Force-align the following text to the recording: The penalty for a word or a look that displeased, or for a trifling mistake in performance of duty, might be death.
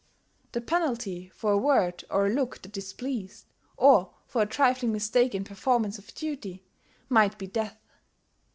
The 0.53 0.61
penalty 0.61 1.29
for 1.29 1.51
a 1.51 1.57
word 1.59 2.03
or 2.09 2.25
a 2.25 2.29
look 2.31 2.63
that 2.63 2.71
displeased, 2.71 3.45
or 3.77 4.15
for 4.25 4.41
a 4.41 4.47
trifling 4.47 4.91
mistake 4.91 5.35
in 5.35 5.43
performance 5.43 5.99
of 5.99 6.15
duty, 6.15 6.63
might 7.07 7.37
be 7.37 7.45
death. 7.45 7.77